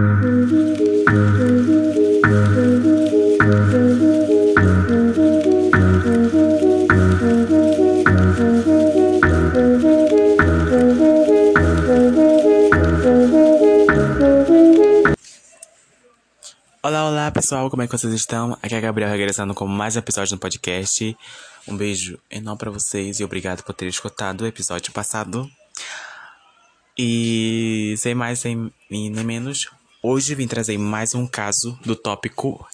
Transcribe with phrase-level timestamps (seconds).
[0.00, 0.08] Olá,
[17.06, 18.56] olá pessoal, como é que vocês estão?
[18.62, 21.14] Aqui é a Gabriel regressando com mais um episódio no podcast.
[21.68, 25.46] Um beijo enorme pra vocês e obrigado por terem escutado o episódio passado.
[26.96, 29.68] E sem mais sem nem menos,
[30.02, 32.66] hoje vim trazer mais um caso do tópico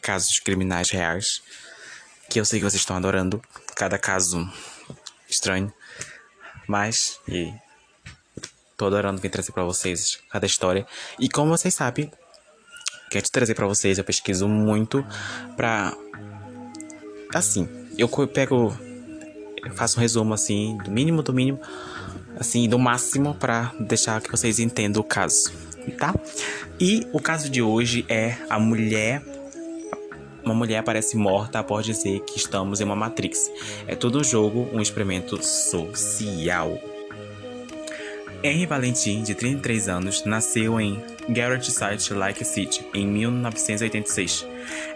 [0.00, 1.42] casos criminais reais.
[2.28, 3.42] Que eu sei que vocês estão adorando.
[3.76, 4.50] Cada caso
[5.28, 5.72] estranho.
[6.66, 7.52] Mas, e
[8.76, 10.86] tô adorando vir trazer pra vocês cada história.
[11.18, 12.10] E como vocês sabem,
[13.10, 13.98] quero trazer para vocês.
[13.98, 15.04] Eu pesquiso muito
[15.56, 15.94] pra.
[17.34, 17.68] Assim,
[17.98, 18.76] eu pego.
[19.64, 21.60] Eu faço um resumo assim, do mínimo do mínimo,
[22.36, 25.52] assim, do máximo, para deixar que vocês entendam o caso,
[25.90, 26.14] tá?
[26.78, 29.22] E o caso de hoje é a mulher.
[30.44, 33.50] Uma mulher aparece morta após dizer que estamos em uma Matrix.
[33.86, 36.78] É todo jogo um experimento social.
[38.42, 44.44] Henry Valentin, de 33 anos, nasceu em Garrett Site Lake City em 1986.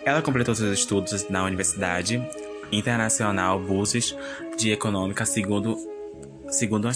[0.05, 2.21] Ela completou seus estudos na Universidade
[2.73, 4.17] Internacional Buses
[4.59, 5.79] de Econômica, segundo,
[6.49, 6.91] segundo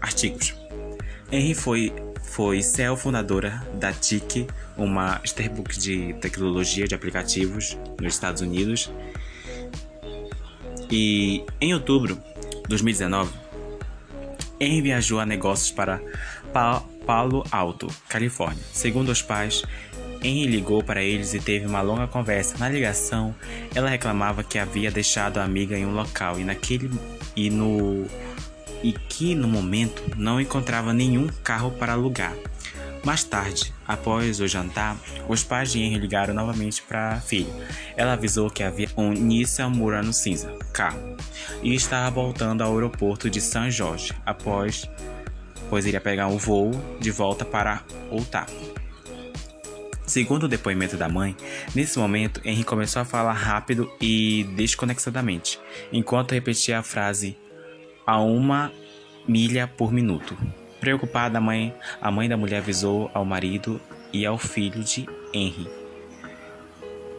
[0.00, 0.54] artigos.
[1.30, 1.92] Henry foi,
[2.30, 8.90] foi CEO-fundadora da TIC, uma Starbucks de tecnologia de aplicativos nos Estados Unidos.
[10.90, 13.32] E em outubro de 2019,
[14.60, 16.00] Henry viajou a negócios para
[17.04, 18.62] Palo Alto, Califórnia.
[18.72, 19.64] Segundo os pais,
[20.22, 22.56] Henry ligou para eles e teve uma longa conversa.
[22.58, 23.34] Na ligação,
[23.74, 26.90] ela reclamava que havia deixado a amiga em um local e naquele
[27.34, 28.06] e no
[28.82, 32.34] e que no momento não encontrava nenhum carro para alugar.
[33.02, 37.52] Mais tarde, após o jantar, os pais de Henry ligaram novamente para a filha.
[37.96, 41.16] Ela avisou que havia um Nissan Murano cinza, carro,
[41.62, 44.88] e estava voltando ao aeroporto de São Jorge, após,
[45.70, 47.82] pois iria pegar um voo de volta para
[48.12, 48.46] Utah.
[50.06, 51.34] Segundo o depoimento da mãe,
[51.74, 55.58] nesse momento Henry começou a falar rápido e desconexadamente,
[55.90, 57.38] enquanto repetia a frase
[58.06, 58.72] a uma
[59.26, 60.36] milha por minuto.
[60.80, 63.80] Preocupada, a mãe, a mãe da mulher avisou ao marido
[64.12, 65.68] e ao filho de Henry,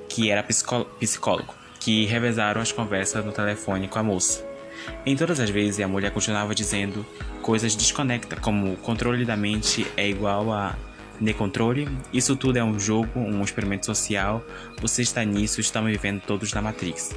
[0.10, 4.46] que era psicólogo, que revezaram as conversas no telefone com a moça.
[5.06, 7.06] Em todas as vezes, a mulher continuava dizendo
[7.42, 10.76] coisas desconectas, como controle da mente é igual a
[11.20, 14.44] necontrole, isso tudo é um jogo, um experimento social,
[14.82, 17.16] você está nisso, estamos vivendo todos na Matrix.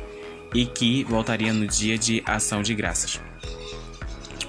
[0.55, 3.21] E que voltaria no dia de ação de graças.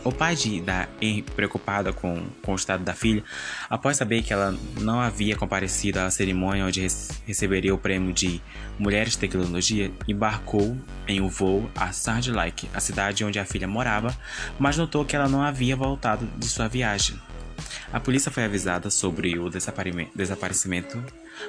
[0.06, 3.24] O pai de da Henry, preocupado com, com o estado da filha,
[3.68, 6.88] após saber que ela não havia comparecido à cerimônia onde
[7.26, 8.40] receberia o prêmio de
[8.78, 10.78] Mulheres de Tecnologia, embarcou
[11.08, 14.16] em um voo a Sand Lake, a cidade onde a filha morava,
[14.60, 17.20] mas notou que ela não havia voltado de sua viagem.
[17.92, 21.02] A polícia foi avisada sobre o desaparecimento,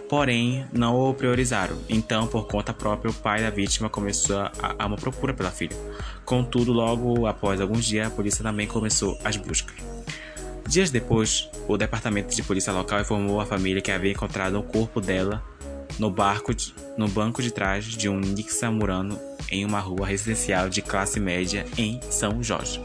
[0.09, 1.79] porém não o priorizaram.
[1.89, 5.77] Então, por conta própria, o pai da vítima começou a, a uma procura pela filha.
[6.25, 9.77] Contudo, logo após alguns dias, a polícia também começou as buscas.
[10.69, 15.01] Dias depois, o departamento de polícia local informou a família que havia encontrado o corpo
[15.01, 15.43] dela
[15.99, 19.19] no, barco de, no banco de trás de um Nissan Murano
[19.51, 22.81] em uma rua residencial de classe média em São Jorge.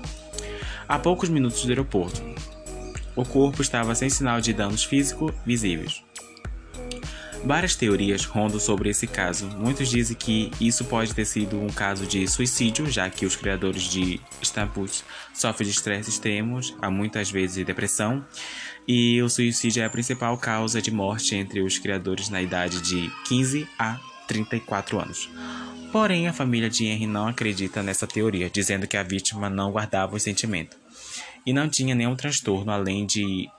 [0.88, 2.22] A poucos minutos do aeroporto,
[3.16, 6.04] o corpo estava sem sinal de danos físicos visíveis.
[7.44, 9.48] Várias teorias rondam sobre esse caso.
[9.48, 13.84] Muitos dizem que isso pode ter sido um caso de suicídio, já que os criadores
[13.84, 18.24] de Stamput sofrem de estresse extremos, há muitas vezes de depressão,
[18.88, 23.12] e o suicídio é a principal causa de morte entre os criadores na idade de
[23.28, 25.28] 15 a 34 anos.
[25.92, 30.16] Porém, a família de Henry não acredita nessa teoria, dizendo que a vítima não guardava
[30.16, 30.78] os sentimentos
[31.46, 33.50] e não tinha nenhum transtorno além de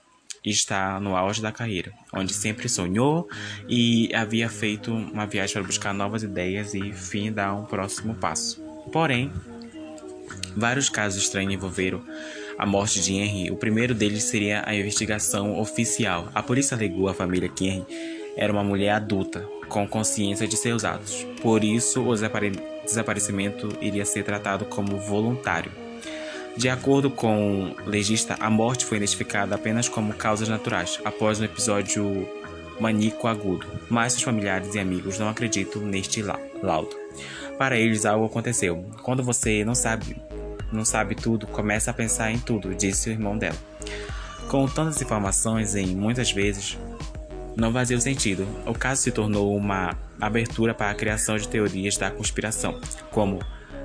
[0.44, 3.28] estar no auge da carreira, onde sempre sonhou
[3.68, 8.60] e havia feito uma viagem para buscar novas ideias e fim dar um próximo passo.
[8.92, 9.30] Porém,
[10.56, 12.02] vários casos estranhos envolveram
[12.58, 13.50] a morte de Henry.
[13.50, 16.28] O primeiro deles seria a investigação oficial.
[16.34, 17.86] A polícia alegou à família que Henry
[18.36, 21.26] era uma mulher adulta, com consciência de seus atos.
[21.40, 22.14] Por isso, o
[22.84, 25.81] desaparecimento iria ser tratado como voluntário.
[26.56, 31.44] De acordo com o legista, a morte foi identificada apenas como causas naturais após um
[31.44, 32.28] episódio
[32.78, 36.96] maníaco agudo, mas seus familiares e amigos não acreditam neste laudo.
[37.56, 38.84] Para eles, algo aconteceu.
[39.02, 40.16] Quando você não sabe,
[40.72, 43.56] não sabe tudo, começa a pensar em tudo, disse o irmão dela.
[44.48, 46.76] Com tantas informações em muitas vezes,
[47.56, 48.46] não fazia sentido.
[48.66, 53.40] O caso se tornou uma abertura para a criação de teorias da conspiração, como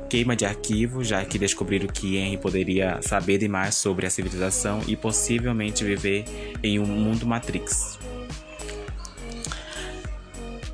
[0.07, 4.95] queima de arquivo, já que descobriram que Henry poderia saber demais sobre a civilização e
[4.95, 6.25] possivelmente viver
[6.63, 7.99] em um mundo Matrix.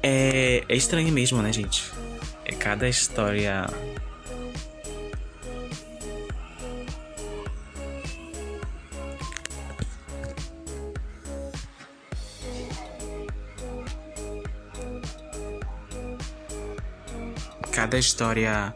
[0.01, 1.91] É, é estranho mesmo, né, gente?
[2.45, 3.65] É cada história
[17.71, 18.73] cada história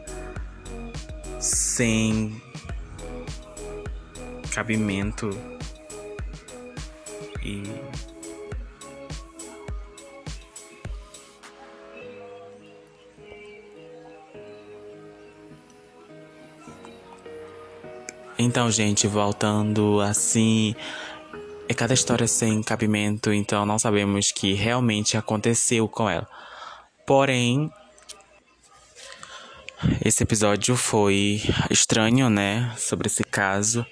[1.78, 2.42] sem
[4.50, 5.30] cabimento
[7.40, 7.62] e
[18.40, 20.74] Então, gente, voltando assim,
[21.68, 26.26] é cada história sem cabimento, então não sabemos que realmente aconteceu com ela.
[27.06, 27.70] Porém,
[30.04, 32.74] esse episódio foi estranho, né?
[32.76, 33.86] Sobre esse caso.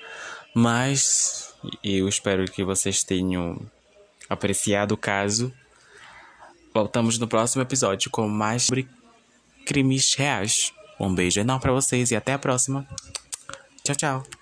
[0.55, 3.61] Mas eu espero que vocês tenham
[4.29, 5.53] apreciado o caso.
[6.73, 8.89] Voltamos no próximo episódio com mais sobre
[9.65, 10.73] crimes reais.
[10.99, 12.87] Um beijo enorme para vocês e até a próxima.
[13.83, 14.36] Tchau, tchau.